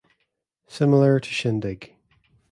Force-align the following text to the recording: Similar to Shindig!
Similar 0.65 1.19
to 1.19 1.29
Shindig! 1.29 1.93